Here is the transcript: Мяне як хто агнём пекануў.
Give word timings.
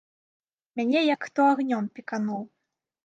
Мяне 0.79 1.03
як 1.13 1.27
хто 1.27 1.41
агнём 1.51 1.85
пекануў. 1.99 2.41